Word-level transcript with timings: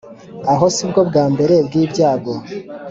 aho 0.51 0.65
si 0.75 0.83
bwo 0.89 1.01
bwa 1.09 1.23
mbere 1.33 1.55
bw’ibyago 1.65 2.33